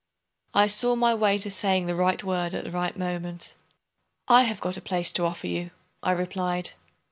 [0.55, 3.53] I saw my way to saying the right word at the right moment.
[4.27, 5.69] "I have got a place to offer you,"
[6.01, 6.71] I replied.